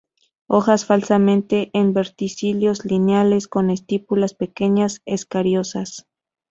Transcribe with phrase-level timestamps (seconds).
[0.47, 6.07] Hojas falsamente en verticilos, lineales; con estípulas pequeñas, escariosas.